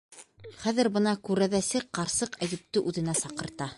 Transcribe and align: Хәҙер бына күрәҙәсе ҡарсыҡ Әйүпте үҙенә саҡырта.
Хәҙер 0.61 0.87
бына 0.95 1.13
күрәҙәсе 1.29 1.81
ҡарсыҡ 1.99 2.39
Әйүпте 2.47 2.85
үҙенә 2.93 3.17
саҡырта. 3.21 3.69